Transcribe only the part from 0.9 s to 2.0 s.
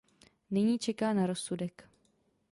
na rozsudek.